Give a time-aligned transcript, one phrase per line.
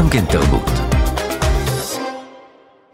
[0.00, 0.89] גם כן תרבות.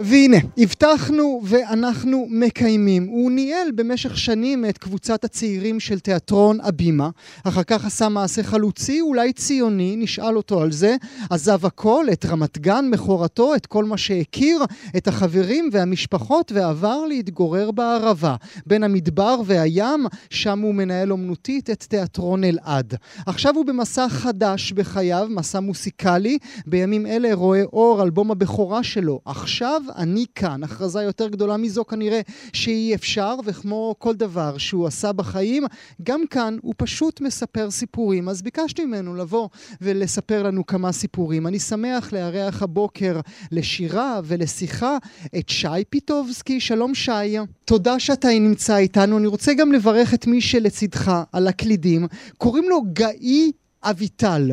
[0.00, 3.06] והנה, הבטחנו ואנחנו מקיימים.
[3.06, 7.10] הוא ניהל במשך שנים את קבוצת הצעירים של תיאטרון הבימה.
[7.44, 10.96] אחר כך עשה מעשה חלוצי, אולי ציוני, נשאל אותו על זה.
[11.30, 14.64] עזב הכל, את רמת גן, מכורתו, את כל מה שהכיר,
[14.96, 18.36] את החברים והמשפחות, ועבר להתגורר בערבה.
[18.66, 22.94] בין המדבר והים, שם הוא מנהל אומנותית את תיאטרון אלעד.
[23.26, 26.38] עכשיו הוא במסע חדש בחייו, מסע מוסיקלי.
[26.66, 29.20] בימים אלה רואה אור אלבום הבכורה שלו.
[29.24, 30.62] עכשיו אני כאן.
[30.62, 32.20] הכרזה יותר גדולה מזו כנראה
[32.52, 35.64] שאי אפשר, וכמו כל דבר שהוא עשה בחיים,
[36.02, 38.28] גם כאן הוא פשוט מספר סיפורים.
[38.28, 39.48] אז ביקשתי ממנו לבוא
[39.80, 41.46] ולספר לנו כמה סיפורים.
[41.46, 43.20] אני שמח לארח הבוקר
[43.52, 44.96] לשירה ולשיחה
[45.38, 46.60] את שי פיטובסקי.
[46.60, 47.36] שלום שי.
[47.64, 49.18] תודה שאתה נמצא איתנו.
[49.18, 52.06] אני רוצה גם לברך את מי שלצידך על הקלידים.
[52.38, 54.50] קוראים לו גאי אביטל.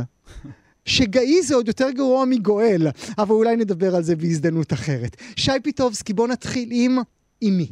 [0.86, 2.88] שגאי זה עוד יותר גרוע מגואל,
[3.18, 5.16] אבל אולי נדבר על זה בהזדמנות אחרת.
[5.36, 6.98] שי פיטובסקי, בוא נתחיל עם
[7.44, 7.72] אמי.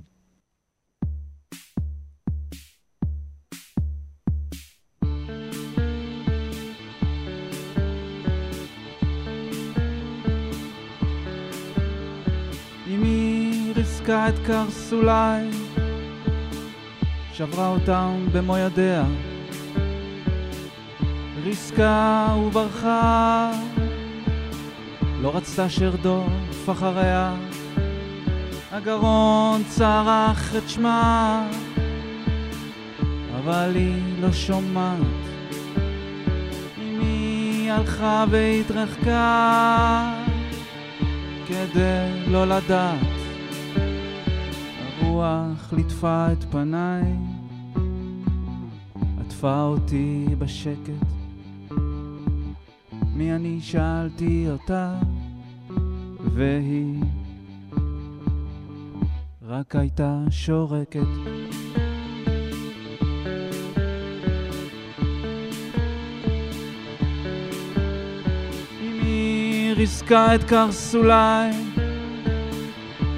[12.88, 15.50] אמי ריסקה את קרסולי,
[17.34, 19.31] שברה אותם במו ידיה.
[21.44, 23.52] ריסקה וברחה,
[25.22, 27.36] לא רצתה שארדוף אחריה,
[28.72, 31.47] הגרון צרח את שמה,
[33.39, 35.02] אבל היא לא שומעת.
[36.78, 40.14] אמי הלכה והתרחקה
[41.47, 43.00] כדי לא לדעת.
[45.02, 47.03] הרוח ליטפה את פניי,
[49.19, 51.20] עטפה אותי בשקט.
[53.22, 54.94] מי אני שאלתי אותה,
[56.33, 57.03] והיא
[59.41, 61.00] רק הייתה שורקת.
[69.75, 71.50] ריסקה את קרסולי,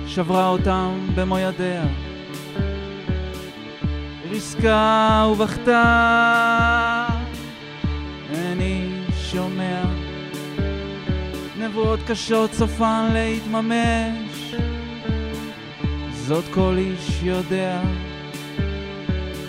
[0.07, 1.85] שברה אותם במו ידיה.
[4.29, 6.92] ריסקה ובכתה,
[11.63, 14.55] נבואות קשות סופן להתממש,
[16.13, 17.81] זאת כל איש יודע.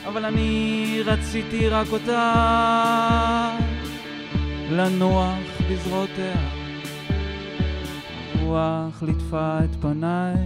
[0.06, 3.58] אבל אני רציתי רק אותה,
[4.70, 5.38] לנוח
[5.70, 6.34] בזרועותיה.
[8.42, 10.36] רוח ליטפה את פניי,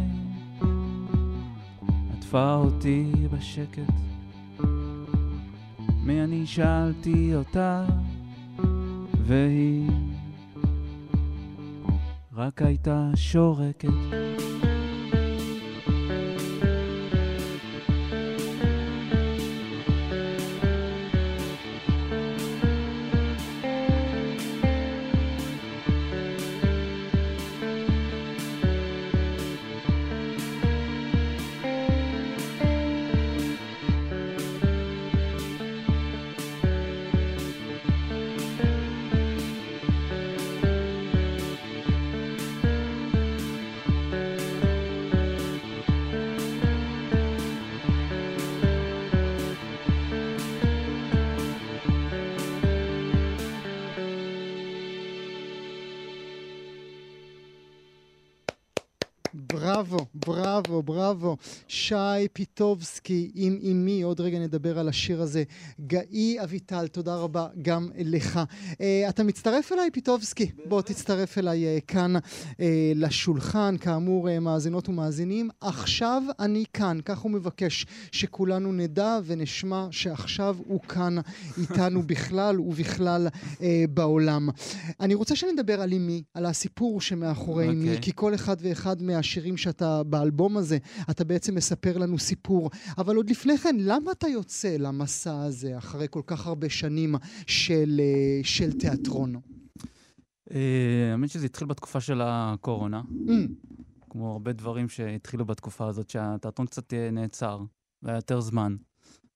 [2.18, 3.92] עטפה אותי בשקט.
[6.02, 7.84] מי אני שאלתי אותה,
[9.26, 9.90] והיא
[12.38, 14.27] רק הייתה שורקת.
[60.82, 61.36] בראבו, בראבו.
[61.68, 65.42] שי פיטובסקי עם אמי, עוד רגע נדבר על השיר הזה.
[65.86, 68.40] גאי אביטל, תודה רבה גם לך.
[68.72, 68.76] Uh,
[69.08, 70.50] אתה מצטרף אליי, פיטובסקי?
[70.68, 72.60] בוא תצטרף אליי uh, כאן uh,
[72.94, 75.48] לשולחן, כאמור, uh, מאזינות ומאזינים.
[75.60, 81.16] עכשיו אני כאן, כך הוא מבקש שכולנו נדע ונשמע שעכשיו הוא כאן
[81.58, 83.28] איתנו בכלל ובכלל
[83.90, 84.48] בעולם.
[85.00, 88.02] אני רוצה שנדבר על אמי, על הסיפור שמאחורי אמי, אוקיי.
[88.02, 90.67] כי כל אחד ואחד מהשירים שאתה באלבום הזה,
[91.10, 92.70] אתה בעצם מספר לנו סיפור.
[92.98, 97.14] אבל עוד לפני כן, למה אתה יוצא למסע הזה אחרי כל כך הרבה שנים
[97.46, 99.40] של, אה, של תיאטרון?
[100.54, 103.32] אה, האמת שזה התחיל בתקופה של הקורונה, Mm,
[104.10, 107.60] כמו הרבה דברים שהתחילו בתקופה הזאת, שהתיאטרון קצת אה, נעצר,
[108.02, 108.76] והיה יותר זמן.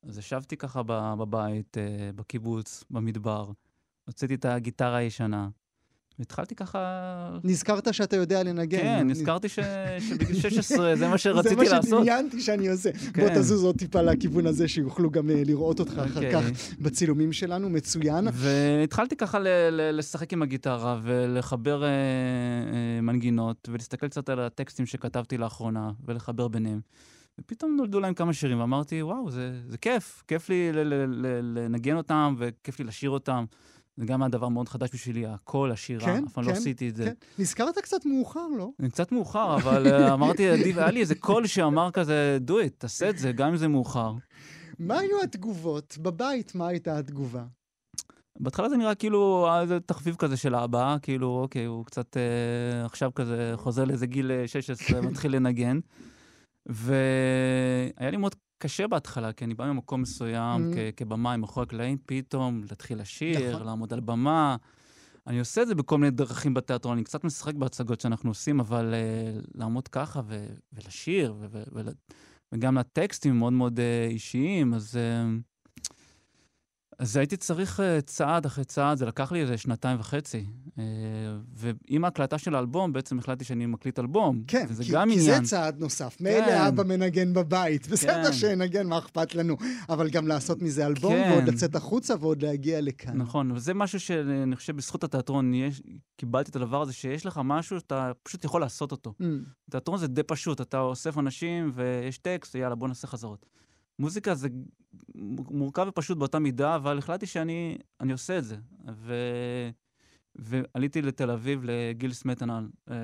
[0.08, 0.82] אז ישבתי ככה
[1.18, 1.76] בבית,
[2.14, 3.52] בקיבוץ, במדבר,
[4.06, 5.48] הוצאתי את הגיטרה הישנה,
[6.18, 7.38] והתחלתי ככה...
[7.44, 8.78] נזכרת שאתה יודע לנגן.
[8.78, 9.58] כן, נזכרתי ש...
[10.08, 12.00] שבגיל 16 זה מה שרציתי זה מה לעשות.
[12.00, 12.90] שדמיינתי שאני עושה.
[12.92, 13.34] בוא כן.
[13.34, 16.32] תזוז עוד טיפה לכיוון הזה, שיוכלו גם אה, לראות אותך אחר אוקיי.
[16.32, 18.28] כך בצילומים שלנו, מצוין.
[18.32, 24.86] והתחלתי ככה ל- ל- לשחק עם הגיטרה ולחבר אה, אה, מנגינות, ולהסתכל קצת על הטקסטים
[24.86, 26.80] שכתבתי לאחרונה, ולחבר ביניהם.
[27.40, 30.70] ופתאום נולדו להם כמה שירים, ואמרתי, וואו, זה, זה כיף, כיף לי
[31.54, 33.44] לנגן אותם, וכיף לי לשיר אותם.
[34.02, 36.88] זה גם היה דבר מאוד חדש בשבילי, הקול, השירה, כן, אף פעם לא כן, עשיתי
[36.88, 37.04] את זה.
[37.04, 37.12] כן.
[37.38, 38.70] נזכרת קצת מאוחר, לא?
[38.88, 43.10] קצת מאוחר, אבל אה, אמרתי, עדיף, היה לי איזה קול שאמר כזה, do it, תעשה
[43.10, 44.12] את זה, גם אם זה מאוחר.
[44.78, 45.98] מה היו התגובות?
[46.02, 47.44] בבית, מה הייתה התגובה?
[48.40, 52.84] בהתחלה זה נראה כאילו היה איזה תחביב כזה של האבא, כאילו, אוקיי, הוא קצת אה,
[52.86, 55.80] עכשיו כזה חוזר לאיזה גיל אה, 16, מתחיל לנגן.
[56.66, 60.74] והיה לי מאוד קשה בהתחלה, כי אני בא ממקום מסוים, Mm.
[60.74, 63.66] כ- כבמאי מאחורי הקלעים, פתאום להתחיל לשיר, נכון.
[63.66, 64.56] לעמוד על במה.
[65.26, 68.94] אני עושה את זה בכל מיני דרכים בתיאטרון, אני קצת משחק בהצגות שאנחנו עושים, אבל
[68.94, 71.92] אה, לעמוד ככה ו- ולשיר, ו- ו- ול-
[72.52, 74.96] וגם הטקסטים מאוד מאוד אה, אישיים, אז...
[74.96, 75.24] אה,
[76.98, 80.44] אז הייתי צריך uh, צעד אחרי צעד, זה לקח לי איזה שנתיים וחצי.
[80.76, 80.80] Uh,
[81.54, 84.42] ועם ההקלטה של האלבום, בעצם החלטתי שאני מקליט אלבום.
[84.46, 85.44] כן, וזה כי, גם כי עניין.
[85.44, 86.16] זה צעד נוסף.
[86.18, 86.24] כן.
[86.24, 88.32] מילא אבא מנגן בבית, בסדר כן.
[88.32, 89.56] שנגן, מה אכפת לנו?
[89.88, 91.30] אבל גם לעשות מזה אלבום, כן.
[91.32, 93.16] ועוד לצאת החוצה ועוד להגיע לכאן.
[93.16, 95.82] נכון, וזה משהו שאני חושב בזכות התיאטרון, יש,
[96.16, 99.14] קיבלתי את הדבר הזה, שיש לך משהו שאתה פשוט יכול לעשות אותו.
[99.22, 99.24] Mm,
[99.70, 103.46] תיאטרון זה די פשוט, אתה אוסף אנשים ויש טקסט, ויאללה, בוא נעשה חזרות.
[103.98, 104.48] מוזיקה זה
[105.50, 108.56] מורכב ופשוט באותה מידה, אבל החלטתי שאני אני עושה את זה.
[108.94, 109.14] ו...
[110.36, 112.96] ועליתי לתל אביב לגיל סמטנל, אה,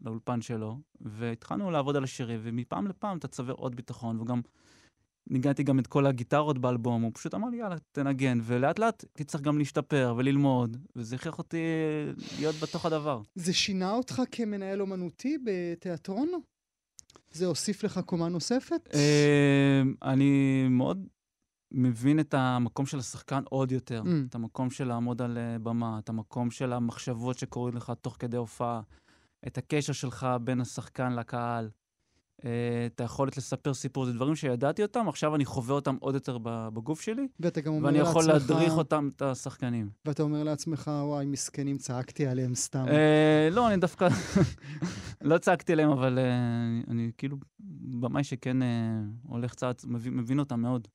[0.00, 4.40] לאולפן שלו, והתחלנו לעבוד על השירים, ומפעם לפעם אתה צובר עוד ביטחון, וגם
[5.30, 9.40] ניגנתי גם את כל הגיטרות באלבום, הוא פשוט אמר לי, יאללה, תנגן, ולאט לאט תצטרך
[9.40, 11.62] גם להשתפר וללמוד, וזה הכריח אותי
[12.38, 13.22] להיות בתוך הדבר.
[13.34, 16.28] זה שינה אותך כמנהל אומנותי בתיאטרון?
[17.30, 18.88] זה הוסיף לך קומה נוספת?
[18.94, 21.06] אה, אני מאוד
[21.72, 24.02] מבין את המקום של השחקן עוד יותר.
[24.04, 24.28] Mm.
[24.28, 28.36] את המקום של לעמוד על אה, במה, את המקום של המחשבות שקורים לך תוך כדי
[28.36, 28.80] הופעה,
[29.46, 31.70] את הקשר שלך בין השחקן לקהל,
[32.86, 34.06] את היכולת לספר סיפור.
[34.06, 37.86] זה דברים שידעתי אותם, עכשיו אני חווה אותם עוד יותר בגוף שלי, ואתה גם אומר
[37.86, 39.90] ואני יכול לעצמך, להדריך אותם, את השחקנים.
[40.04, 42.84] ואתה אומר לעצמך, וואי, מסכנים, צעקתי עליהם סתם.
[42.88, 44.08] אה, לא, אני דווקא
[45.20, 46.24] לא צעקתי עליהם, אבל אה,
[46.90, 47.36] אני- כאילו
[48.00, 48.68] במאי שכן אה,
[49.22, 50.88] הולך צעד, מבין, אותם מאוד.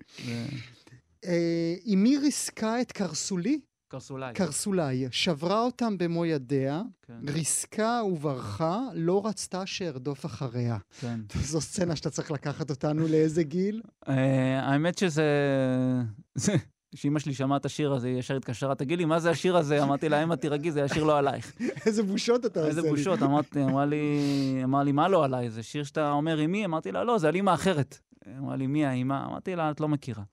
[1.25, 3.59] אה, אמי ריסקה את קרסולי,
[3.93, 4.33] קרסולי.
[4.33, 10.77] קרסולי, שברה אותם במו ידיה, כן, ריסקה וברחה, לא רצתה שארדוף אחריה.
[10.99, 11.19] כן.
[11.43, 13.81] זו סצנה שאתה צריך לקחת אותנו לאיזה גיל?
[14.07, 15.23] אה, האמת שזה...
[16.35, 16.55] זה-
[16.95, 19.83] כשאימא שלי שמעה את השיר הזה, היא ישר התקשרה, תגיד לי, מה זה השיר הזה?
[19.83, 21.53] אמרתי לה, אמא, תירגעי, זה השיר לא עלייך.
[21.85, 22.77] איזה בושות אתה עושה לי.
[22.77, 23.23] איזה בושות.
[23.23, 23.97] אמרתי, אמרה לי,
[24.63, 25.49] אמרה לי, מה לא עליי?
[25.49, 26.65] זה שיר שאתה אומר עם מי?
[26.65, 27.99] אמרתי לה, לא, זה על אימא אחרת.
[28.39, 29.25] אמרה לי, מי האימא?
[29.25, 30.23] אמרתי לה, את לא מכירה.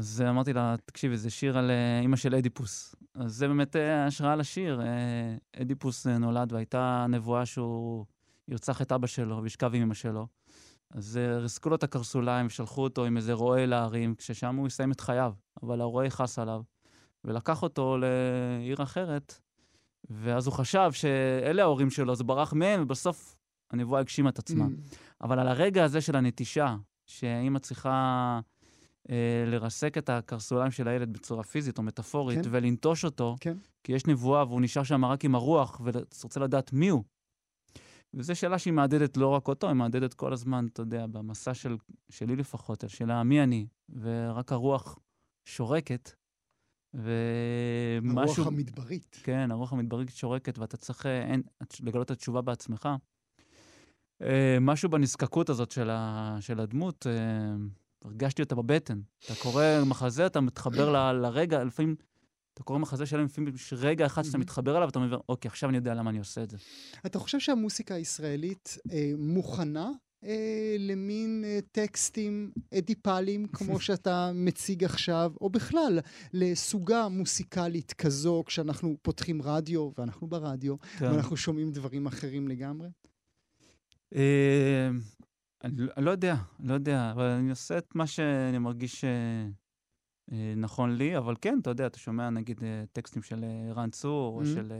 [0.00, 2.94] אז אמרתי לה, תקשיבי, זה שיר על אה, אימא של אדיפוס.
[3.14, 4.80] אז זה באמת אה, השראה לשיר.
[4.80, 8.04] אה, אדיפוס אה, נולד והייתה נבואה שהוא
[8.48, 10.26] ירצח את אבא שלו וישכב עם אמא שלו.
[10.90, 14.92] אז אה, ריסקו לו את הקרסוליים ושלחו אותו עם איזה רועה להרים, כששם הוא יסיים
[14.92, 15.32] את חייו.
[15.62, 16.62] אבל הרועה יכעס עליו,
[17.24, 19.40] ולקח אותו לעיר אחרת,
[20.10, 23.36] ואז הוא חשב שאלה ההורים שלו, אז הוא ברח מהם, ובסוף
[23.70, 24.64] הנבואה הגשימה את עצמה.
[24.64, 24.96] Mm.
[25.20, 26.76] אבל על הרגע הזה של הנטישה,
[27.06, 28.40] שאימא צריכה אה,
[29.46, 32.48] לרסק את הקרסוליים של הילד בצורה פיזית או מטאפורית, כן.
[32.50, 33.56] ולנטוש אותו, כן.
[33.84, 37.04] כי יש נבואה והוא נשאר שם רק עם הרוח, ואתה רוצה לדעת מי הוא.
[38.14, 41.76] וזו שאלה שהיא מהדהדת לא רק אותו, היא מהדהדת כל הזמן, אתה יודע, במסע של,
[42.08, 44.98] שלי לפחות, השאלה מי אני, ורק הרוח
[45.44, 46.10] שורקת,
[46.94, 48.34] ומשהו...
[48.34, 49.20] הרוח המדברית.
[49.22, 51.42] כן, הרוח המדברית שורקת, ואתה צריך אה, אין,
[51.80, 52.88] לגלות את התשובה בעצמך.
[54.22, 57.54] אה, משהו בנזקקות הזאת של, ה, של הדמות, אה,
[58.04, 59.00] הרגשתי אותה בבטן.
[59.24, 61.96] אתה קורא מחזה, אתה מתחבר ל, לרגע, לפעמים,
[62.54, 64.42] אתה קורא מחזה שלם, לפעמים יש רגע אחד שאתה מהמם.
[64.42, 66.56] מתחבר אליו, ואתה אומר, אוקיי, עכשיו אני יודע למה אני עושה את זה.
[67.06, 69.90] אתה חושב שהמוסיקה הישראלית אה, מוכנה
[70.24, 75.98] אה, למין אה, טקסטים אדיפליים, כמו שאתה מציג עכשיו, או בכלל
[76.32, 81.04] לסוגה מוסיקלית כזו, כשאנחנו פותחים רדיו, ואנחנו ברדיו, כן.
[81.04, 82.88] ואנחנו שומעים דברים אחרים לגמרי?
[84.14, 84.90] אה,
[85.64, 89.10] אני לא- אני לא יודע, לא יודע, אבל אני עושה את מה שאני מרגיש אה,
[90.32, 93.90] אה, נכון לי, אבל כן, אתה יודע, אתה שומע נגיד אה, טקסטים של אה, רן
[93.90, 94.46] צור, או Mhm.
[94.46, 94.72] של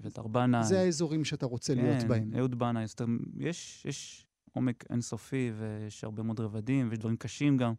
[0.00, 0.64] אביתר בנאי.
[0.64, 2.30] זה האזורים שאתה רוצה להיות כן, בהם.
[2.38, 3.04] אהוד בנאי, אז אתה-
[3.36, 7.72] יש, יש עומק אינסופי ויש הרבה מאוד רבדים ויש דברים קשים גם.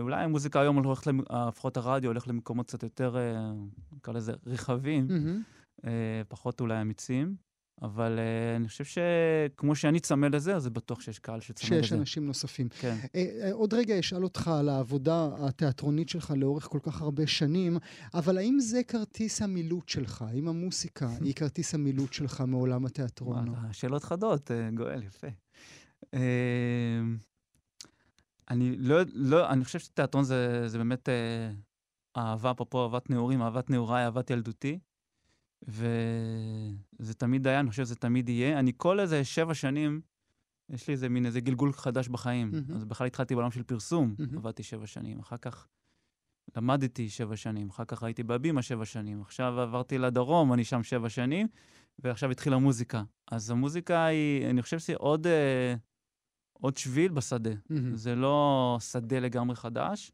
[0.00, 1.06] אולי המוזיקה היום הולכת,
[1.48, 3.16] לפחות הרדיו הולך למקומות קצת יותר,
[3.92, 5.08] נקרא לזה, רחבים.
[5.86, 7.36] אה, פחות אולי אמיצים,
[7.82, 11.82] אבל אה, אני חושב שכמו שאני צמא לזה, אז זה בטוח שיש קהל שצמא לזה.
[11.82, 12.68] שיש אנשים נוספים.
[12.68, 12.96] כן.
[13.14, 17.78] אה, אה, עוד רגע אשאל אותך על העבודה התיאטרונית שלך לאורך כל כך הרבה שנים,
[18.14, 20.22] אבל האם זה כרטיס המילוט שלך?
[20.22, 23.48] האם המוסיקה היא כרטיס המילוט שלך מעולם התיאטרון?
[23.48, 25.28] וואלה, שאלות חדות, גואל, יפה.
[28.50, 31.50] אני לא, לא, אני חושב שתיאטרון זה, זה באמת אה,
[32.16, 34.78] אהבה, אפרופו אהבת נעורים, אהבת נעוריי, אהבת ילדותי.
[37.00, 38.58] וזה תמיד היה, אני חושב שזה תמיד יהיה.
[38.58, 40.00] אני כל איזה שבע שנים,
[40.68, 42.50] יש לי איזה מין איזה גלגול חדש בחיים.
[42.50, 42.76] מהמם.
[42.76, 44.38] אז בכלל התחלתי בעולם של פרסום, מהמם.
[44.38, 45.20] עבדתי שבע שנים.
[45.20, 45.66] אחר כך
[46.56, 49.20] למדתי שבע שנים, אחר כך הייתי בהבימה שבע שנים.
[49.22, 51.46] עכשיו עברתי לדרום, אני שם שבע שנים,
[51.98, 53.02] ועכשיו התחילה מוזיקה.
[53.30, 55.74] אז המוזיקה היא, אני חושב שזה עוד, אה,
[56.52, 57.50] עוד שביל בשדה.
[57.70, 57.96] מהמם.
[57.96, 60.12] זה לא שדה לגמרי חדש,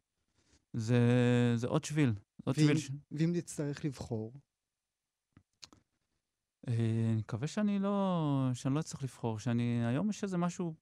[0.73, 0.99] זה,
[1.55, 2.13] זה עוד שביל.
[2.43, 2.99] עוד ואם- שביל.
[3.11, 4.33] ואם תצטרך לבחור?
[6.67, 6.73] אה,
[7.11, 10.73] אני מקווה שאני לא, שאני לא אצטרך לבחור, שאני, היום יש איזה משהו,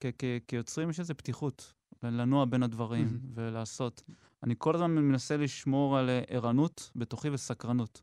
[0.00, 3.18] כ- כ- כיוצרים יש איזה פתיחות, לנוע בין הדברים.
[3.34, 4.02] ולעשות.
[4.42, 8.02] אני כל הזמן מנסה לשמור על ערנות בתוכי וסקרנות.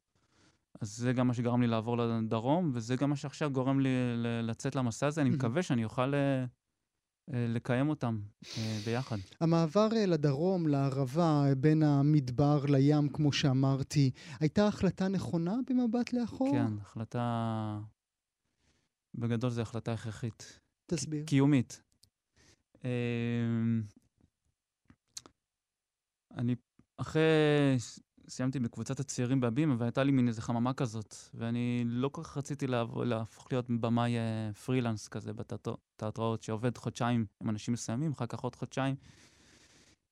[0.82, 3.89] אז זה גם מה שגרם לי לעבור לדרום, וזה גם מה שעכשיו גורם לי
[4.43, 5.22] לצאת למסע הזה.
[5.22, 5.29] אני.
[5.29, 6.46] מקווה שאני אוכל אה,
[7.27, 8.19] לקיים אותם
[8.57, 9.17] אה, ביחד.
[9.39, 16.51] המעבר אה, לדרום, לערבה, אה, בין המדבר לים, כמו שאמרתי, הייתה החלטה נכונה במבט לאחור?
[16.51, 17.79] כן, החלטה...
[19.15, 20.59] בגדול זו החלטה הכרחית.
[20.85, 21.25] תסביר.
[21.25, 21.81] קיומית.
[22.83, 23.83] אמ,
[26.31, 26.55] אני
[26.97, 27.77] אחרי,
[28.27, 32.67] סיימתי בקבוצת הצעירים בהבימה, והייתה לי מין איזה חממה כזאת, ואני לא כל כך רציתי
[32.67, 38.39] לעבור, להפוך להיות במאי אה, פרילנס כזה בתיאטראות, שעובד חודשיים עם אנשים מסוימים, אחר כך
[38.39, 38.95] עוד חודשיים.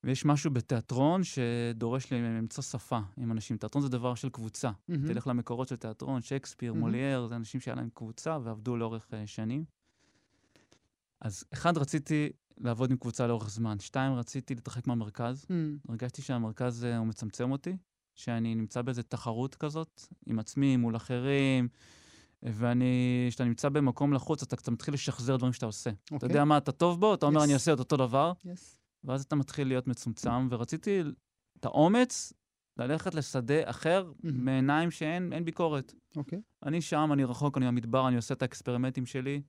[0.04, 3.56] ויש משהו בתיאטרון שדורש לי למצוא שפה עם אנשים.
[3.56, 4.70] תיאטרון זה דבר של קבוצה.
[4.88, 5.12] מהמם.
[5.12, 6.84] תלך למקורות של תיאטרון, שייקספיר, מהמם.
[6.84, 9.64] מולייר, זה אנשים שהיה להם קבוצה ועבדו לאורך uh, שנים.
[11.20, 13.78] אז אחד, רציתי לעבוד עם קבוצה לאורך זמן.
[13.78, 15.46] שתיים, רציתי להתרחק מהמרכז.
[15.50, 15.78] מהמם.
[15.88, 17.76] הרגשתי שהמרכז uh, הוא מצמצם אותי,
[18.24, 21.68] שאני נמצא באיזו תחרות כזאת, עם עצמי, מול אחרים,
[22.42, 25.90] ואני, כשאתה נמצא במקום לחוץ, אתה קצת מתחיל לשחזר דברים שאתה עושה.
[25.90, 26.28] אתה אוקיי.
[26.28, 27.44] יודע מה אתה טוב בו, אתה אומר, Yes.
[27.44, 28.48] אני אעשה את אותו דבר, Yes.
[29.04, 31.02] ואז אתה מתחיל להיות מצומצם, ורציתי
[31.60, 32.32] את האומץ
[32.76, 34.44] ללכת לשדה אחר, מהמם.
[34.44, 35.94] מעיניים שאין אין ביקורת.
[36.16, 36.40] אוקיי.
[36.62, 39.42] אני שם, אני רחוק, אני במדבר, אני עושה את האקספרימנטים שלי.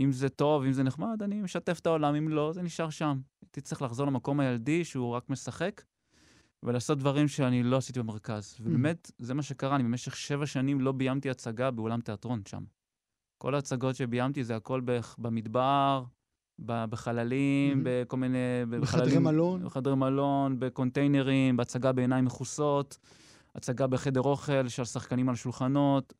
[0.00, 3.20] אם זה טוב, אם זה נחמד, אני משתף את העולם, אם לא, זה נשאר שם.
[3.42, 5.82] הייתי צריך לחזור למקום הילדי שהוא רק משחק,
[6.64, 8.56] ולעשות דברים שאני לא עשיתי במרכז.
[8.60, 12.64] ובאמת, זה מה שקרה, אני במשך שבע שנים לא ביימתי הצגה באולם תיאטרון שם.
[13.38, 14.80] כל ההצגות שביימתי זה הכל
[15.18, 16.04] במדבר,
[16.58, 17.84] בחללים, מהמם.
[18.02, 18.38] בכל מיני...
[18.70, 19.64] בחדרי מלון?
[19.64, 22.98] בחדרי מלון, בקונטיינרים, בהצגה בעיניים מכוסות,
[23.54, 26.12] הצגה בחדר אוכל של שחקנים על שולחנות.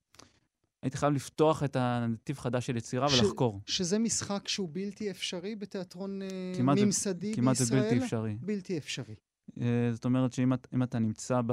[0.83, 3.61] הייתי חייב לפתוח את הנתיב חדש של יצירה ש- ולחקור.
[3.67, 7.81] שזה משחק שהוא בלתי אפשרי בתיאטרון אה, כמעט ממסדי כמעט בישראל?
[7.83, 8.37] זה בלתי אפשרי.
[8.41, 9.15] בלתי אפשרי.
[9.61, 11.53] אה, זאת אומרת שאם את- אם אתה נמצא ב...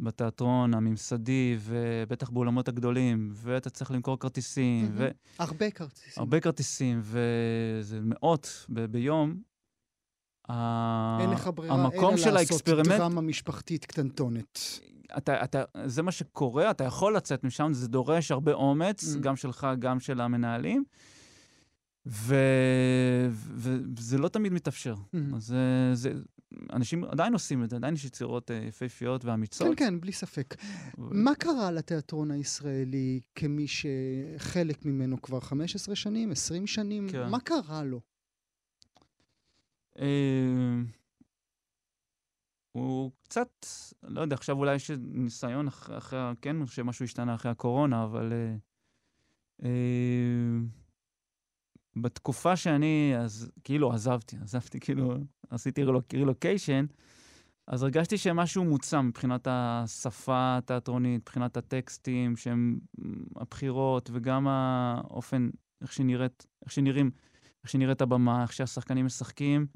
[0.00, 5.10] בתיאטרון הממסדי, ובטח באולמות הגדולים, ואתה צריך למכור כרטיסים, מהמם.
[5.38, 6.12] הרבה כרטיסים.
[6.16, 9.40] והרבה כרטיסים, וזה מאות ב- ביום,
[11.20, 14.58] אין לך ברירה המקום של לעשות ה experiment, דרמה משפחתית קטנטונת.
[15.18, 19.18] אתה, אתה, זה מה שקורה, אתה יכול לצאת משם, זה דורש הרבה אומץ, Mm.
[19.20, 20.84] גם שלך, גם של המנהלים,
[22.06, 24.94] ו- ו- וזה לא תמיד מתאפשר.
[24.94, 25.18] Mm.
[25.36, 25.58] אז זה,
[25.94, 26.12] זה,
[26.72, 29.78] אנשים עדיין עושים את זה, עדיין יש יצירות אה, יפהפיות ואמיצות.
[29.78, 30.54] כן, כן, בלי ספק.
[30.98, 37.08] ו- מה קרה לתיאטרון הישראלי כמי שחלק ממנו כבר 15 שנים, 20 שנים?
[37.12, 37.28] כן.
[37.28, 38.00] מה קרה לו?
[39.98, 40.82] אה,
[42.72, 43.66] הוא קצת,
[44.02, 48.56] לא יודע, עכשיו אולי יש ניסיון אחרי, אחרי כן, שמשהו השתנה אחרי הקורונה, אבל אה,
[49.64, 49.70] אה,
[51.96, 55.14] בתקופה שאני, אז כאילו עזבתי, עזבתי, כאילו,
[55.50, 56.86] עשיתי רילוק- רילוקיישן,
[57.66, 62.78] אז הרגשתי שמשהו מוצם מבחינת השפה התיאטרונית, מבחינת הטקסטים, שהם
[63.36, 65.48] הבחירות, וגם האופן,
[65.82, 67.10] איך שנראית, איך שנראים,
[67.62, 69.66] איך שנראית הבמה, איך שהשחקנים משחקים.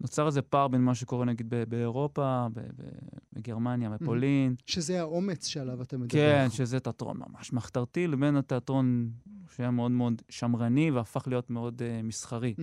[0.00, 2.46] נוצר איזה פער בין מה שקורה נגיד באירופה,
[3.32, 4.54] בגרמניה, בפולין.
[4.66, 6.08] שזה האומץ שעליו אתה מדבר.
[6.08, 9.10] כן, שזה תיאטרון ממש מחתרתי, לבין התיאטרון
[9.56, 12.54] שהיה מאוד מאוד שמרני והפך להיות מאוד uh, מסחרי.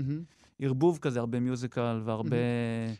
[0.61, 2.35] ערבוב כזה, הרבה מיוזיקל והרבה...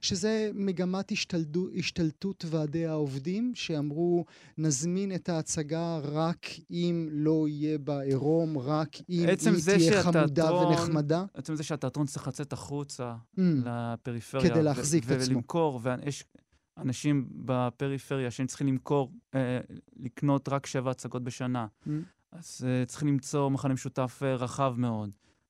[0.02, 4.26] שזה מגמת השתלדו, השתלטות ועדי העובדים, שאמרו,
[4.58, 9.36] נזמין את ההצגה רק אם לא יהיה בה עירום, רק אם היא
[9.66, 11.26] תהיה חמודה שהתיאטרון- ונחמדה.
[11.34, 14.50] עצם זה שהתיאטרון צריך לצאת החוצה Mm, לפריפריה.
[14.52, 15.32] כדי להחזיק את עצמו.
[15.34, 16.24] ולמכור, ויש
[16.78, 19.60] אנשים בפריפריה שהם צריכים למכור, אה,
[20.00, 21.68] לקנות רק שבע הצגות בשנה.
[21.88, 21.90] Mm.
[22.32, 25.10] אז אה, צריכים למצוא מכנה משותף אה, רחב מאוד.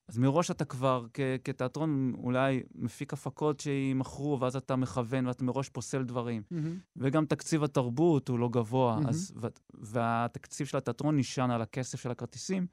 [0.09, 5.69] אז מראש אתה כבר, כ- כתיאטרון, אולי מפיק הפקות שימכרו, ואז אתה מכוון ואתה מראש
[5.69, 6.41] פוסל דברים.
[6.51, 6.77] מהמם.
[6.97, 9.07] וגם תקציב התרבות הוא לא גבוה, מהמם.
[9.09, 12.67] אז, ו- והתקציב של התיאטרון נשען על הכסף של הכרטיסים,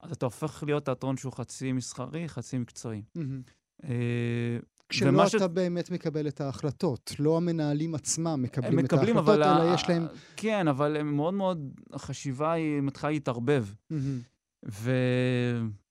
[0.00, 3.02] אז אתה הופך להיות תיאטרון שהוא חצי מסחרי, חצי מקצועי.
[3.14, 3.42] מהמם.
[3.84, 9.16] אה, כשלא אתה ש- באמת מקבל את ההחלטות, לא המנהלים עצמם מקבלים הם את מקבלים,
[9.16, 9.34] ההחלטות.
[9.46, 10.06] אלא ה- יש להם...
[10.36, 11.58] כן, אבל הם מאוד מאוד,
[11.92, 13.66] החשיבה היא מתחילה להתערבב.
[13.90, 14.20] מהמם.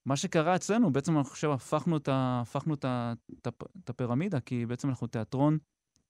[0.10, 2.40] ומה שקרה אצלנו, בעצם אני חושב, הפכנו את, ה...
[2.42, 3.14] הפכנו את, ה...
[3.42, 3.64] את, הפ...
[3.84, 5.58] את הפירמידה, כי בעצם אנחנו תיאטרון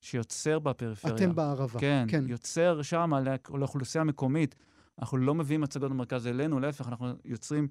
[0.01, 1.15] שיוצר בפריפריה.
[1.15, 1.79] אתם בערבה.
[1.79, 2.23] כן, כן.
[2.27, 4.55] יוצר שם לא- לאוכלוסייה המקומית.
[4.99, 7.67] אנחנו לא מביאים מצגות במרכז אלינו, להפך, אנחנו יוצרים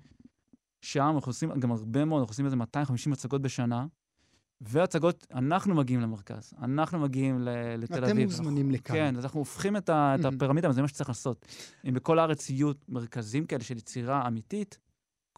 [0.80, 3.87] שם, אנחנו עושים גם הרבה מאוד, אנחנו עושים איזה 250 מצגות בשנה,
[4.61, 8.25] והצגות, אנחנו מגיעים למרכז, אנחנו מגיעים ל- לתל אתם אביב.
[8.26, 8.97] מוזמנים לכאן.
[8.97, 10.28] כן, אז אנחנו הופכים את, ה, את Mhm.
[10.28, 11.47] הפירמידה, וזה מה שצריך לעשות.
[11.88, 14.78] אם בכל הארץ יהיו מרכזים כאלה של יצירה אמיתית,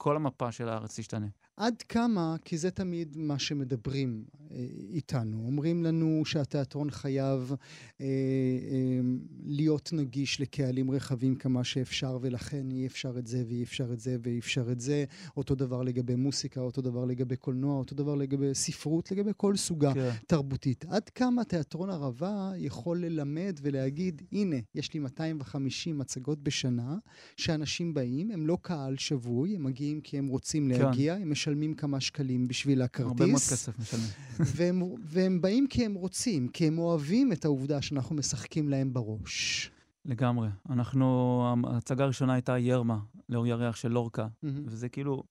[0.00, 1.26] כל המפה של הארץ תשתנה.
[1.60, 7.54] עד כמה, כי זה תמיד מה שמדברים אה, איתנו, אומרים לנו שהתיאטרון חייב
[8.00, 9.00] אה, אה,
[9.46, 14.16] להיות נגיש לקהלים רחבים כמה שאפשר, ולכן אי אפשר את זה ואי אפשר את זה
[14.22, 15.04] ואי אפשר את זה.
[15.36, 19.94] אותו דבר לגבי מוסיקה, אותו דבר לגבי קולנוע, אותו דבר לגבי ספרות, לגבי כל סוגה
[19.94, 20.10] כן.
[20.26, 20.84] תרבותית.
[20.88, 26.96] עד כמה תיאטרון ערבה יכול ללמד ולהגיד, הנה, יש לי 250 מצגות בשנה,
[27.36, 30.82] שאנשים באים, הם לא קהל שבוי, הם מגיעים כי הם רוצים כן.
[30.82, 34.06] להגיע, הם משלמים כמה שקלים בשביל הרבה מאוד הכרטיס, כסף משלמים.
[34.56, 39.70] והם, והם באים כי הם רוצים, כי הם אוהבים את העובדה שאנחנו משחקים להם בראש.
[40.04, 40.48] לגמרי.
[40.70, 44.62] אנחנו, ההצגה הראשונה הייתה ירמה, לאור ירח של לורקה, מהמם.
[44.66, 45.22] וזה כאילו,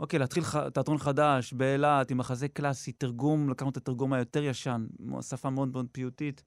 [0.00, 0.56] אוקיי, להתחיל ח...
[0.56, 4.86] תיאטרון חדש באילת, עם מחזה קלאסי, תרגום, לקחנו את התרגום היותר ישן,
[5.20, 6.42] שפה מאוד מאוד פיוטית.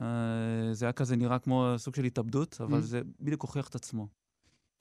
[0.00, 0.06] אה,
[0.72, 2.82] זה היה כזה נראה כמו סוג של התאבדות, אבל Mm.
[2.82, 4.08] זה בדיוק הוכיח את עצמו.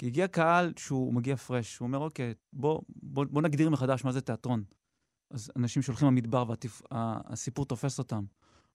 [0.04, 4.12] כי הגיע קהל שהוא מגיע פרש, הוא אומר, אוקיי, בוא, בוא, בוא נגדיר מחדש מה
[4.12, 4.64] זה תיאטרון.
[5.32, 6.46] אז אנשים שהולכים למדבר
[6.92, 8.24] והסיפור תופס אותם.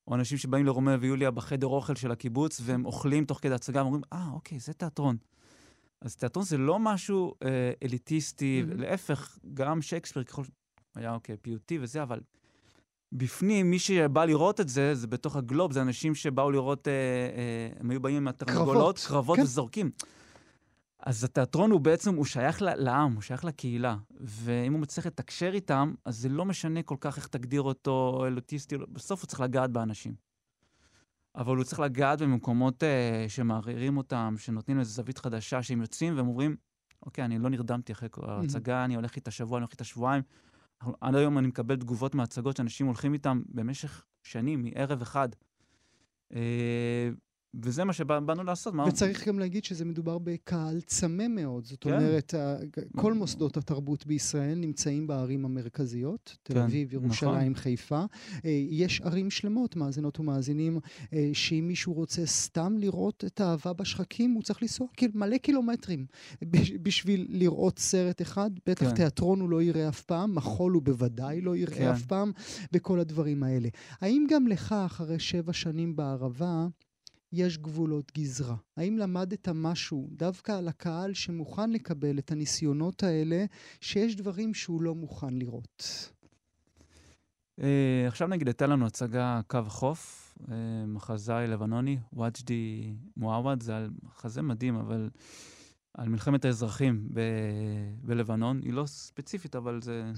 [0.07, 4.03] או אנשים שבאים לרומeo ויוליה בחדר אוכל של הקיבוץ, והם אוכלים תוך כדי הצגה, ואומרים,
[4.13, 5.17] אה, אוקיי, זה תיאטרון.
[6.01, 8.81] אז תיאטרון זה לא משהו אה, אליטיסטי, מהמם.
[8.81, 10.43] להפך, גם שייקספיר ככל.
[10.95, 12.21] היה אוקיי, פיוטי וזה, אבל
[13.13, 17.81] בפנים, מי שבא לראות את זה, זה בתוך הגלוב, זה אנשים שבאו לראות, אה, אה,
[17.81, 19.43] הם היו באים עם התרנגולות, קרבות, קרבות כן.
[19.43, 19.91] וזורקים.
[21.03, 23.97] אז התיאטרון הוא בעצם, הוא שייך לעם, הוא שייך לקהילה.
[24.21, 28.75] ואם הוא מצליח לתקשר איתם, אז זה לא משנה כל כך איך תגדיר אותו, אליטיסטי,
[28.75, 30.15] או לא- בסוף הוא צריך לגעת באנשים.
[31.35, 36.29] אבל הוא צריך לגעת במקומות אה, שמערערים אותם, שנותנים איזו זווית חדשה, שהם יוצאים והם
[36.29, 36.57] אומרים,
[37.07, 40.23] אוקיי, אני לא נרדמתי אחרי כל ההצגה, אני הולך איתה שבוע, אני הולך איתה שבועיים.
[41.01, 45.29] עד היום אני מקבל תגובות מהצגות שאנשים הולכים איתם במשך שנים, מערב אחד.
[46.35, 47.11] אה,
[47.55, 48.75] וזה מה שבאנו לעשות.
[48.75, 48.85] מה...
[48.85, 51.65] וצריך גם להגיד שזה מדובר בקהל צמא מאוד.
[51.65, 51.93] זאת כן.
[51.93, 52.35] אומרת,
[52.97, 57.55] כל מוסדות התרבות בישראל נמצאים בערים המרכזיות, תל כן, אביב, ירושלים, נכון.
[57.55, 58.05] חיפה.
[58.45, 60.79] אה, יש ערים שלמות, מאזינות ומאזינים,
[61.13, 66.07] אה, שאם מישהו רוצה סתם לראות את האהבה בשחקים, הוא צריך לנסוע מלא קילומטרים
[66.51, 68.51] בש- בשביל לראות סרט אחד.
[68.67, 68.95] בטח כן.
[68.95, 71.89] תיאטרון הוא לא יראה אף פעם, מחול הוא בוודאי לא יראה כן.
[71.89, 72.33] אף פעם,
[72.73, 73.69] וכל הדברים האלה.
[74.01, 76.67] האם גם לך, אחרי שבע שנים בערבה,
[77.33, 78.57] יש גבולות גזרה?
[78.77, 83.45] האם למדת משהו דווקא על הקהל שמוכן לקבל את הניסיונות האלה,
[83.81, 86.13] שיש דברים שהוא לא מוכן לראות?
[87.63, 90.55] אה, עכשיו נגיד, הייתה לנו הצגה קו החוף, אה,
[90.87, 95.11] מחזאי לבנוני, וג'די מועווד, זה על מחזה מדהים, אבל
[95.95, 97.21] על מלחמת האזרחים ב-
[98.03, 98.61] בלבנון.
[98.63, 100.13] היא לא ספציפית, אבל זה...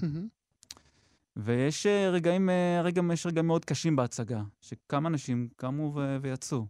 [1.35, 2.49] ויש אה, רגעים,
[2.83, 6.65] רגע, יש רגעים מאוד קשים בהצגה, שכמה אנשים קמו ו- ויצאו.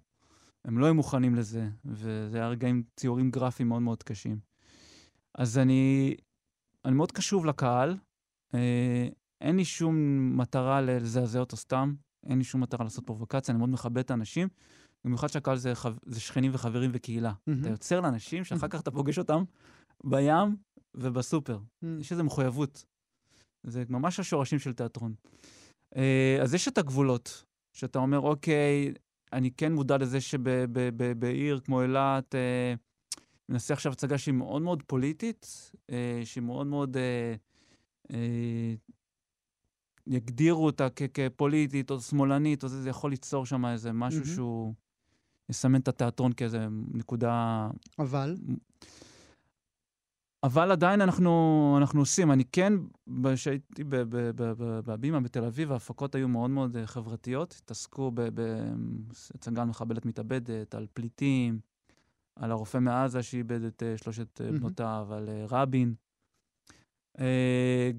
[0.66, 4.40] הם לא היו מוכנים לזה, וזה היה רגעים, ציורים גרפיים מאוד מאוד קשים.
[5.36, 6.16] אז אני,
[6.86, 7.98] אני מאוד קשוב לקהל,
[8.54, 9.08] אה,
[9.42, 9.96] אין לי שום
[10.38, 11.94] מטרה לזעזע אותו סתם,
[12.26, 14.48] אין לי שום מטרה לעשות פרובוקציה, אני מאוד מכבד את האנשים,
[15.06, 15.96] במיוחד שהקהל זה, חב...
[16.06, 17.32] זה שכנים וחברים וקהילה.
[17.48, 17.62] מהמם.
[17.62, 19.44] אתה יוצר לאנשים שאחר כך אתה פוגש אותם
[20.04, 20.56] בים
[20.96, 21.60] ובסופר.
[21.82, 22.00] מהמם.
[22.00, 22.86] יש איזו מחויבות.
[23.64, 25.14] זה ממש השורשים של תיאטרון.
[25.96, 28.94] אה, אז יש את הגבולות, שאתה אומר, אוקיי,
[29.34, 32.74] אני כן מודע לזה שבעיר כמו אילת, אה,
[33.50, 36.98] מנסה עכשיו הצגה שהיא מאוד מאוד פוליטית, אה, שהיא מאוד מאוד...
[36.98, 37.36] אה,
[38.14, 38.74] אה,
[40.08, 44.36] יגדירו אותה כ- כפוליטית או שמאלנית, או זה, זה יכול ליצור שם איזה משהו מהמם.
[44.36, 44.74] שהוא
[45.50, 47.68] יסמן את התיאטרון כאיזה נקודה
[48.00, 48.38] אבל?
[50.44, 52.32] אבל עדיין אנחנו, אנחנו עושים.
[52.32, 52.74] אני כן,
[53.34, 53.84] כשהייתי
[54.86, 57.56] בהבימה בתל אביב, ההפקות היו מאוד מאוד אה, חברתיות.
[57.64, 61.60] התעסקו בהצגה מחבלת מתאבדת, על פליטים,
[62.36, 64.60] על הרופא מעזה שאיבד את אה, שלושת mm-hmm.
[64.60, 65.94] בנותיו, על רבין.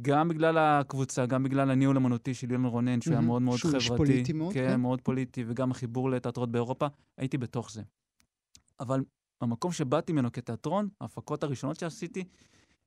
[0.03, 3.13] גם בגלל הקבוצה, גם בגלל הניהול אמנותי של אילן רונן, שהוא.
[3.13, 3.81] היה מאוד מאוד חברתי.
[3.81, 4.69] שהוא פוליטי מאוד, כן.
[4.69, 6.87] כן, מאוד פוליטי, וגם החיבור לתיאטרות באירופה,
[7.19, 7.83] הייתי בתוך זה.
[8.81, 9.03] אבל
[9.43, 12.25] המקום שבאתי ממנו כתיאטרון, ההפקות הראשונות שעשיתי,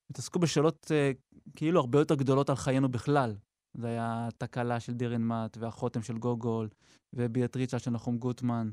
[0.09, 3.35] התעסקו בשאלות uh, כאילו הרבה יותר גדולות על חיינו בכלל.
[3.73, 6.69] זה היה תקלה של דירן מאט, והחותם של גוגול,
[7.13, 8.69] וביאטריצה של נחום גוטמן,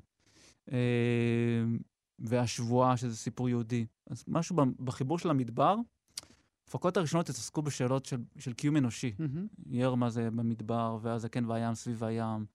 [0.69, 0.73] uh,
[2.19, 3.87] והשבועה, שזה סיפור יהודי.
[4.11, 5.77] אז משהו בחיבור של המדבר,
[6.67, 9.15] ההפקות הראשונות התעסקו בשאלות של, של קיום אנושי.
[9.19, 9.63] Mm-hmm.
[9.67, 12.47] ירמה זה במדבר, והזקן והים סביב הים.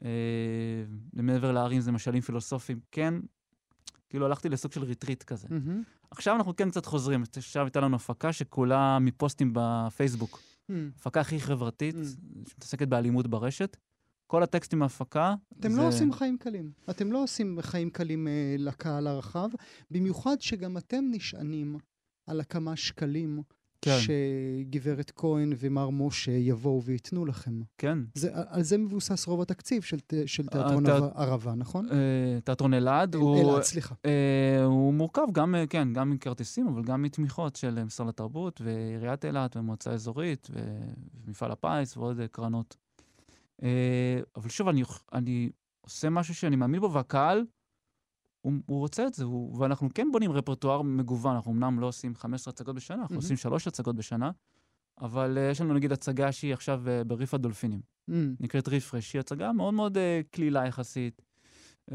[0.00, 0.04] Uh,
[1.12, 2.80] מעבר להרים זה משלים פילוסופיים.
[2.90, 3.14] כן,
[4.12, 5.48] כאילו הלכתי לסוג של ריטריט כזה.
[5.48, 6.10] Mm-hmm.
[6.10, 7.22] עכשיו אנחנו כן קצת חוזרים.
[7.36, 10.38] עכשיו הייתה לנו הפקה שכולה מפוסטים בפייסבוק.
[10.38, 10.74] Mm-hmm.
[10.96, 12.50] הפקה הכי חברתית, mm-hmm.
[12.50, 13.76] שמתעסקת באלימות ברשת.
[14.26, 15.34] כל הטקסטים מההפקה...
[15.60, 15.82] אתם לא זה...
[15.82, 16.70] לא עושים חיים קלים.
[16.90, 19.48] אתם לא עושים חיים קלים אה, לקהל הרחב,
[19.90, 21.78] במיוחד שגם אתם נשענים
[22.26, 23.42] על הכמה שקלים
[23.82, 23.98] כן.
[24.00, 27.60] שגברת כהן ומר משה יבואו וייתנו לכם.
[27.78, 27.98] כן.
[28.14, 31.08] זה, על זה מבוסס רוב התקציב של, של תיאטרון התא...
[31.14, 31.88] ערבה, נכון?
[31.90, 33.14] אה, תיאטרון אלעד.
[33.14, 33.52] הוא...
[33.52, 33.94] אלעד, סליחה.
[34.06, 39.24] אה, הוא מורכב גם, אה, כן, גם מכרטיסים, אבל גם מתמיכות של משרד התרבות ועיריית
[39.24, 40.48] אילת ומועצה אזורית
[41.26, 42.76] ומפעל הפיס ועוד קרנות.
[43.62, 47.44] אה, אבל שוב, אני, אני עושה משהו שאני מאמין בו, והקהל...
[48.42, 52.14] הוא, הוא רוצה את זה, הוא, ואנחנו כן בונים רפרטואר מגוון, אנחנו אמנם לא עושים
[52.14, 53.18] 15 הצגות בשנה, אנחנו mm-hmm.
[53.18, 54.30] עושים שלוש הצגות בשנה,
[55.00, 58.14] אבל uh, יש לנו נגיד הצגה שהיא עכשיו uh, בריף הדולפינים, mm-hmm.
[58.40, 60.00] נקראת Refresh, היא הצגה מאוד מאוד uh,
[60.30, 61.22] קלילה יחסית,
[61.90, 61.94] uh,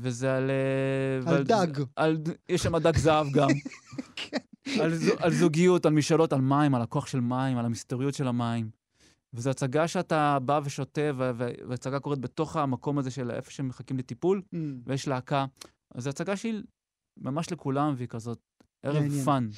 [0.00, 0.50] וזה על...
[0.50, 1.82] Uh, על ועל, דג.
[1.96, 2.16] על,
[2.48, 3.48] יש שם דג זהב גם.
[4.16, 4.38] כן.
[4.80, 8.70] על, על זוגיות, על משאלות, על מים, על הכוח של מים, על המסתוריות של המים.
[9.34, 14.42] וזו הצגה שאתה בא ושותה, והצגה קורית בתוך המקום הזה של איפה שהם מחכים לטיפול,
[14.54, 14.56] mm.
[14.86, 15.44] ויש להקה.
[15.94, 16.62] אז זו הצגה שהיא
[17.16, 18.40] ממש לכולם, והיא כזאת
[18.82, 19.48] ערב fun.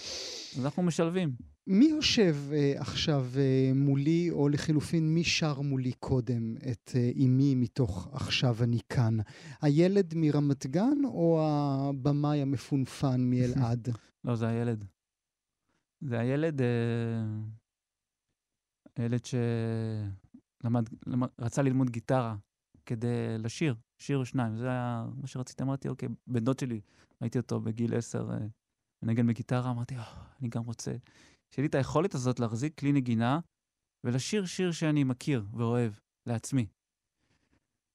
[0.59, 1.35] אז אנחנו משלבים.
[1.67, 7.55] מי יושב uh, עכשיו uh, מולי, או לחילופין, מי שר מולי קודם את uh, אמי
[7.55, 9.17] מתוך עכשיו אני כאן?
[9.63, 13.89] הילד מרמת גן, או הבמאי המפונפן מאלעד?
[14.25, 14.85] לא, זה הילד.
[16.01, 16.65] זה הילד, uh,
[18.97, 22.37] הילד שלמד, למד, רצה ללמוד גיטרה
[22.91, 23.75] כדי לשיר.
[23.99, 26.81] שיר או שניים, זה היה מה שרציתי, אמרתי, אוקיי, בן דוד שלי,
[27.23, 28.47] ראיתי אותו בגיל עשר אה,
[29.03, 30.03] מנגן בגיטרה, אמרתי, oh,
[30.41, 30.91] אני גם רוצה.
[31.51, 33.41] שיהיה לי את היכולת הזאת להחזיק כלי נגינה
[34.05, 35.93] ולשיר שיר שאני מכיר ואוהב
[36.27, 36.67] לעצמי.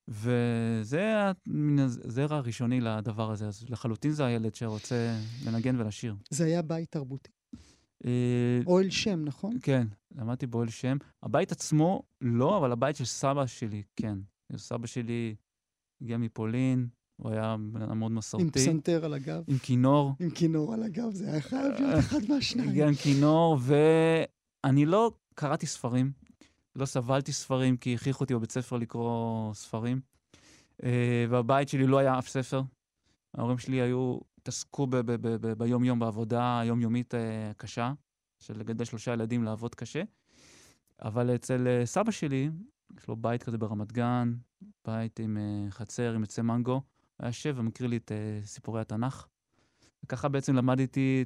[0.08, 1.14] וזה
[1.48, 6.16] מן הזרע הראשוני לדבר הזה, אז לחלוטין זה הילד שרוצה לנגן ולשיר.
[6.30, 7.32] זה היה בית תרבותי.
[8.06, 9.58] אה, אוהל שם, נכון?
[9.62, 10.98] כן, למדתי באוהל שם.
[11.24, 14.18] הבית עצמו לא, אבל הבית של סבא שלי, כן.
[14.56, 15.36] סבא שלי
[16.02, 18.46] הגיע מפולין, הוא היה בן אדם מאוד מסורתי.
[18.46, 19.44] עם פסנתר על הגב.
[19.48, 20.14] עם כינור.
[20.20, 22.70] עם כינור על הגב, זה היה חייב להיות אחד מהשניים.
[22.70, 26.12] הגיע עם כינור, ואני לא קראתי ספרים,
[26.76, 30.02] לא סבלתי ספרים, כי הכריחו אותי בבית ספר לקרוא ספרים.
[30.84, 32.62] אה, והבית שלי לא היה אף ספר.
[33.34, 34.88] ההורים שלי היו, התעסקו
[35.58, 37.94] ביום-יום בעבודה היומיומית אה, קשה,
[38.40, 40.04] של לגדל שלושה ילדים, לעבוד קשה.
[41.02, 42.50] אבל אצל אה, סבא שלי,
[42.98, 44.34] יש לו בית כזה ברמת גן,
[44.88, 46.72] בית עם uh, חצר, עם עצי מנגו.
[46.74, 46.82] הוא
[47.20, 49.28] היה יושב ומקריא לי את uh, סיפורי התנ"ך.
[50.04, 51.26] וככה בעצם למדתי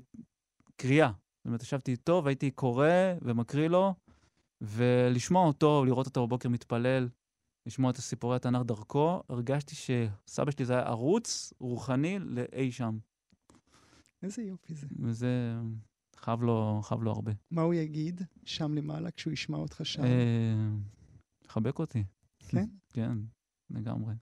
[0.76, 1.12] קריאה.
[1.38, 2.88] זאת אומרת, ישבתי איתו והייתי קורא
[3.22, 3.94] ומקריא לו,
[4.62, 7.10] ולשמוע אותו, לראות אותו בבוקר מתפלל,
[7.66, 12.98] לשמוע את סיפורי התנ"ך דרכו, הרגשתי שסבא שלי זה היה ערוץ רוחני לאי שם.
[14.24, 14.88] איזה יופי זה.
[15.00, 15.56] וזה
[16.16, 17.32] חייב לו, חייב לו הרבה.
[17.52, 20.02] מה הוא יגיד שם למעלה כשהוא ישמע אותך שם?
[21.50, 22.04] חבק אותי.
[22.50, 22.66] כן?
[22.94, 23.18] כן,
[23.70, 24.14] לגמרי.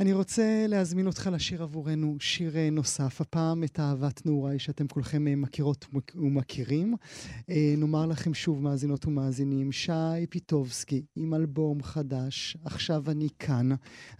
[0.00, 5.28] אני רוצה להזמין אותך לשיר עבורנו שיר אה, נוסף, הפעם את אהבת נעוריי שאתם כולכם
[5.28, 6.94] אה, מכירות ומכירים.
[7.50, 13.68] אה, נאמר לכם שוב, מאזינות ומאזינים, שי פיטובסקי עם אלבום חדש, עכשיו אני כאן.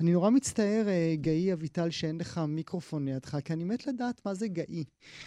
[0.01, 4.49] אני נורא מצטער, גאי אביטל, שאין לך מיקרופון לידך, כי אני מת לדעת מה זה
[4.49, 4.85] גאי.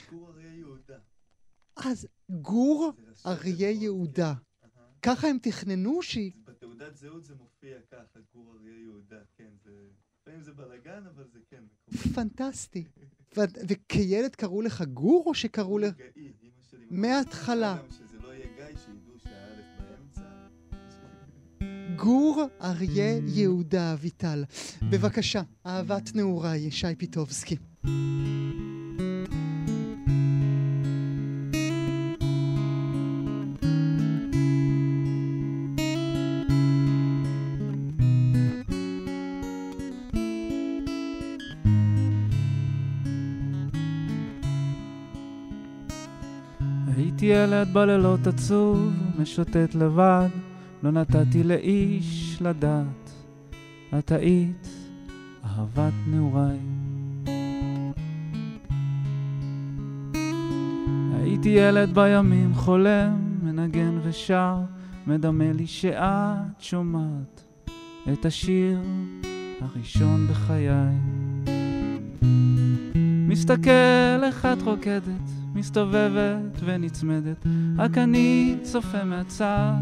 [0.09, 0.97] גור אריה יהודה.
[1.75, 2.91] אז גור
[3.25, 4.33] אריה יהודה.
[5.05, 6.31] ככה הם תכננו שהיא...
[6.45, 9.71] בתעודת זהות זה מופיע ככה, גור אריה יהודה, כן, זה...
[10.21, 11.63] לפעמים זה בלאגן, אבל זה כן.
[12.13, 12.83] פנטסטי.
[13.67, 15.97] וכילד קראו לך גור, או שקראו לך...
[15.97, 16.07] גאי,
[16.43, 16.85] אמא שלי...
[16.89, 17.77] מההתחלה.
[17.89, 20.21] שזה לא יהיה גיא, שידעו שהאלף באמצע.
[21.95, 24.43] גור אריה יהודה אביטל.
[24.91, 27.57] בבקשה, אהבת נעוריי, שי פיטובסקי.
[47.25, 50.27] הייתי ילד בלילות עצוב, משוטט לבד,
[50.83, 53.11] לא נתתי לאיש לדעת.
[53.99, 54.67] את היית
[55.45, 56.59] אהבת נעוריי.
[61.13, 64.55] הייתי ילד בימים חולם, מנגן ושר,
[65.07, 67.43] מדמה לי שאת שומעת
[68.13, 68.79] את השיר
[69.61, 70.95] הראשון בחיי.
[73.27, 77.45] מסתכל איך את רוקדת, מסתובבת ונצמדת,
[77.77, 79.73] רק אני צופה מהצד.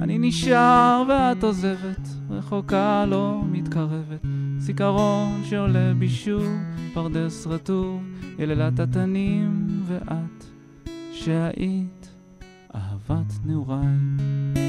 [0.00, 4.20] אני נשאר ואת עוזבת, רחוקה לא מתקרבת,
[4.58, 6.46] זיכרון שעולה בי שוב,
[6.94, 8.02] פרדס רטוב,
[8.38, 10.44] יללת התנים ואת,
[11.12, 12.08] שהיית
[12.74, 14.61] אהבת נעוריי.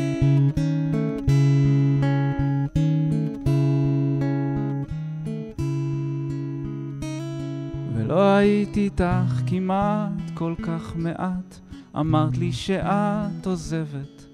[8.13, 11.59] ולא הייתי איתך כמעט כל כך מעט,
[11.99, 14.25] אמרת לי שאת עוזבת,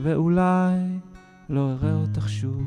[0.00, 0.76] ואולי
[1.48, 2.62] לא אראה אותך שוב.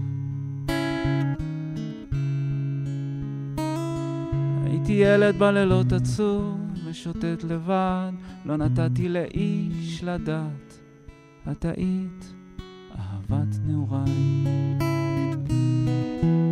[4.65, 6.57] הייתי ילד בלילות עצוב,
[6.89, 8.11] משוטט לבד,
[8.45, 10.79] לא נתתי לאיש לדעת,
[11.51, 12.33] את היית
[12.99, 14.11] אהבת נעוריי.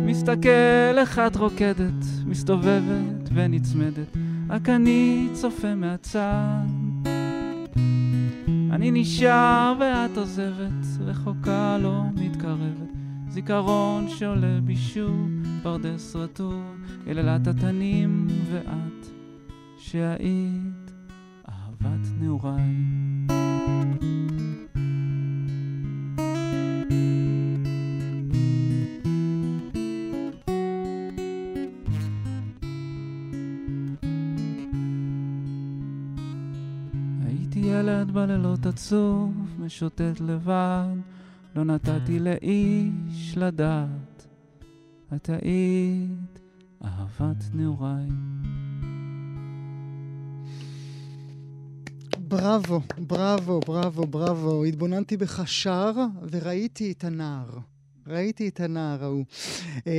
[0.06, 4.16] מסתכל איך את רוקדת, מסתובבת ונצמדת,
[4.48, 6.64] רק אני צופה מהצד.
[8.70, 12.90] אני נשאר ואת עוזבת, רחוקה לא מתקרבת,
[13.28, 15.30] זיכרון שעולה בי שוב,
[15.62, 16.62] פרדס רטוב,
[17.06, 19.06] יללת התנים ואת,
[19.78, 20.92] שהיית
[21.48, 23.11] אהבת נעוריי.
[38.12, 40.94] בלילות עצוב, משוטט לבד,
[41.56, 44.26] לא נתתי לאיש לדעת,
[45.14, 46.40] את היית
[46.84, 48.08] אהבת נעוריי.
[52.18, 54.64] בראבו, בראבו, בראבו, בראבו.
[54.64, 55.92] התבוננתי בך שר
[56.30, 57.71] וראיתי את הנער.
[58.06, 59.24] ראיתי את הנער ההוא
[59.86, 59.92] אה,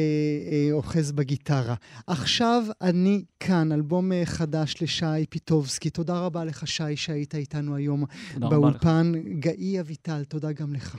[0.51, 1.75] אה, אוחז בגיטרה.
[2.07, 5.89] עכשיו אני כאן, אלבום אה, חדש לשי פיטובסקי.
[5.89, 8.05] תודה רבה לך, שי, שהיית איתנו היום.
[8.37, 9.11] באולפן.
[9.39, 10.95] גאי אביטל, תודה גם לך.